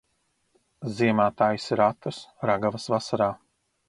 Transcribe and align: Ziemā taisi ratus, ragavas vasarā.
Ziemā 1.01 1.27
taisi 1.41 1.77
ratus, 1.81 2.21
ragavas 2.51 2.89
vasarā. 2.95 3.29